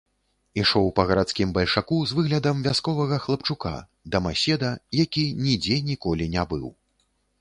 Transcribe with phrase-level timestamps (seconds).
[0.61, 3.73] Ішоў па гарадскім бальшаку з выглядам вясковага хлапчука,
[4.17, 4.69] дамаседа,
[5.03, 6.67] які нідзе ніколі не быў.